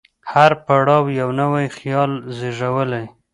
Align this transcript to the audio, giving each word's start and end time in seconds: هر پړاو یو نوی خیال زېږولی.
هر 0.31 0.51
پړاو 0.65 1.03
یو 1.19 1.29
نوی 1.41 1.65
خیال 1.77 2.11
زېږولی. 2.37 3.03